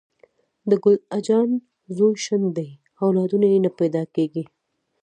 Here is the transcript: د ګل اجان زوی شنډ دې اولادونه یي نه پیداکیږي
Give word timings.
د 0.69 0.71
ګل 0.83 0.95
اجان 1.17 1.49
زوی 1.95 2.13
شنډ 2.25 2.45
دې 2.57 2.69
اولادونه 3.03 3.45
یي 3.51 3.59
نه 3.65 3.69
پیداکیږي 3.79 4.43